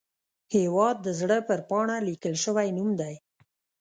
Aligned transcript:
هیواد 0.55 0.95
د 1.01 1.07
زړه 1.19 1.37
پر 1.47 1.59
پاڼه 1.69 1.97
لیکل 2.07 2.35
شوی 2.43 2.67
نوم 2.77 2.89
دی 2.99 3.15